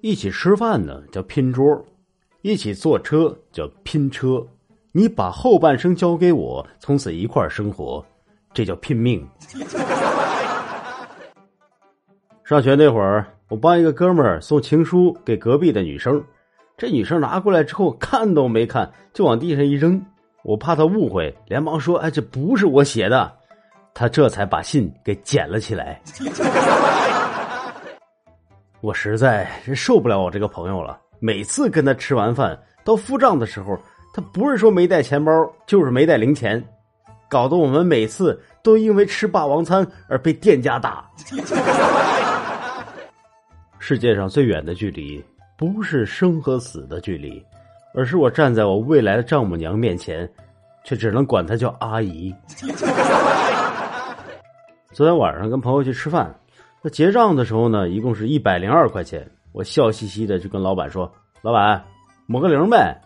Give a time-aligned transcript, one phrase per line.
[0.00, 1.84] 一起吃饭呢叫拼桌，
[2.42, 4.46] 一起坐车叫拼车。
[4.92, 8.04] 你把后半生交给我，从此一块生活，
[8.54, 9.28] 这叫拼命。
[12.44, 16.24] 上学那会儿，我帮一个哥们儿送情书给隔壁的女生，
[16.76, 20.00] 这女生拿过来之后看都没看，就往地上一扔。
[20.44, 23.30] 我怕她误会，连忙说：“哎，这不是我写的。”
[23.92, 26.00] 她这才把信给捡了起来。
[28.80, 30.96] 我实在是受不了我这个朋友了。
[31.18, 33.76] 每次跟他吃完饭到付账的时候，
[34.14, 35.32] 他不是说没带钱包，
[35.66, 36.62] 就是没带零钱，
[37.28, 41.04] 搞得我们每次都因为吃霸王餐而被店家打。
[43.80, 45.24] 世界上最远的距离，
[45.56, 47.44] 不是生和死的距离，
[47.94, 50.30] 而是我站在我未来的丈母娘面前，
[50.84, 52.32] 却只能管她叫阿姨。
[54.92, 56.32] 昨天晚上跟朋友去吃饭。
[56.80, 59.28] 那结账的时候呢，一共是一百零二块钱。
[59.52, 61.10] 我笑嘻嘻的就跟老板说
[61.42, 61.84] ：“老板，
[62.26, 62.96] 抹个零呗。”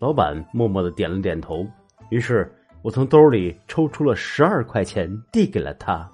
[0.00, 1.64] 老板默默的点了点头。
[2.10, 6.10] 于是我从兜里抽出了十二块钱，递给了他。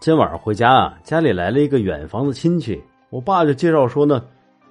[0.00, 4.22] 今晚上回家啊，家里来了一个远房的亲戚，我爸就介绍说呢：“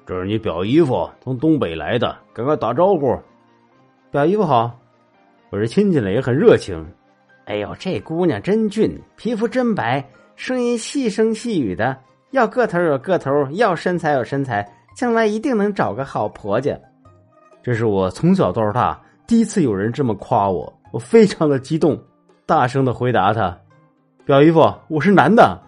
[0.06, 3.18] 这是你表姨夫，从东北来的，赶快打招呼。”
[4.12, 4.78] 表姨夫好，
[5.50, 6.86] 我这亲戚呢也很热情。
[7.46, 10.04] 哎呦，这姑娘真俊，皮肤真白，
[10.36, 11.98] 声音细声细语的。
[12.32, 16.74] 要个头有个头，要身材有身材，将来一定能找个好婆家。
[17.62, 22.02] 这是我从小到大第一次有人这么夸我，我非常的激动，
[22.46, 23.58] 大声的回答他
[24.26, 25.60] ：“表姨夫，我是男的。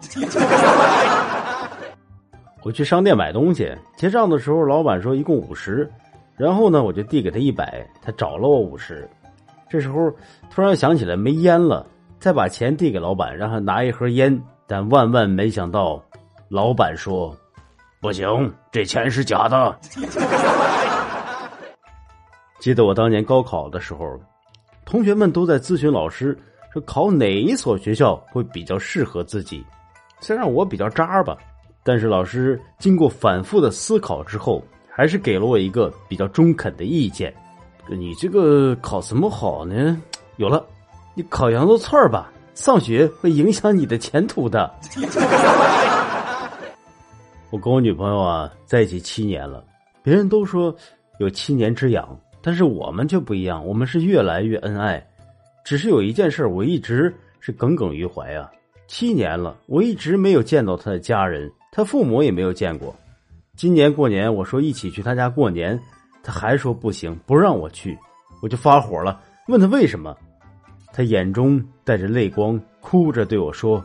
[2.64, 5.88] 我去商店买东西，结账的时候，老板说一共五十，
[6.36, 9.08] 然后呢，我就递给他一百，他找了我五十。
[9.68, 10.10] 这时候
[10.50, 11.86] 突然想起来没烟了，
[12.18, 14.40] 再把钱递给老板，让他拿一盒烟。
[14.66, 16.02] 但万万没想到，
[16.48, 17.36] 老板说
[18.00, 19.78] ：“不行，这钱是假的。
[22.58, 24.18] ”记得我当年高考的时候，
[24.84, 26.36] 同学们都在咨询老师，
[26.72, 29.64] 说考哪一所学校会比较适合自己。
[30.20, 31.36] 虽然我比较渣吧，
[31.84, 37.32] 但是老师经过反复的思考之后，还是给了我一个比较中肯的意见。
[37.88, 40.00] 你这个考什么好呢？
[40.36, 40.64] 有了，
[41.14, 44.72] 你烤羊肉串吧，上学会影响你的前途的。
[47.50, 49.64] 我跟我女朋友啊在一起七年了，
[50.02, 50.74] 别人都说
[51.18, 55.04] 有七年之痒，但是我们却不一样，我们是越来越恩爱。
[55.64, 58.50] 只是有一件事，我一直是耿耿于怀啊。
[58.88, 62.94] 七年了，我一直没有见到他的家人，他父母也没有见过。
[63.56, 65.80] 今年过年，我说一起去他家过年。
[66.26, 67.96] 他还说不行，不让我去，
[68.42, 70.12] 我就发火了，问他为什么。
[70.92, 73.82] 他眼中带着泪光，哭着对我说：“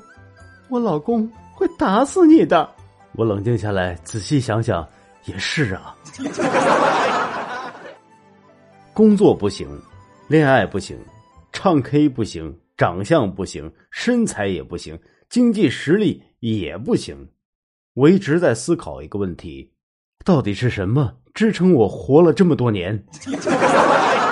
[0.68, 2.68] 我老公会打死你的。”
[3.14, 4.88] 我冷静下来，仔细想想，
[5.26, 5.96] 也是啊。
[8.92, 9.70] 工作不行，
[10.28, 10.98] 恋爱不行，
[11.52, 15.00] 唱 K 不行，长相不行，身材也不行，
[15.30, 17.30] 经济实力也不行。
[17.94, 19.72] 我一直在思考一个问题：
[20.24, 21.14] 到底是什么？
[21.34, 23.04] 支撑我活了这么多年。